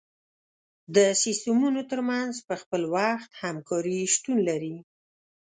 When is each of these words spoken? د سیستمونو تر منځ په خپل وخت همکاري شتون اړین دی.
د 0.95 0.97
سیستمونو 1.23 1.81
تر 1.91 1.99
منځ 2.09 2.33
په 2.47 2.55
خپل 2.61 2.81
وخت 2.95 3.31
همکاري 3.43 3.99
شتون 4.13 4.37
اړین 4.55 4.77
دی. 4.77 4.81